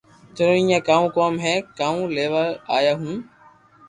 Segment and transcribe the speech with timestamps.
[0.35, 3.15] ٿارو ايئي ڪاؤ ڪوم ھي ڪاو ليوا آيا ھون